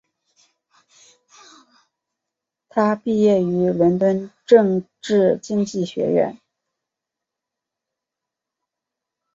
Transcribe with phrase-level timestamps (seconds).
[2.69, 6.39] 他毕业于伦敦政治经济学院。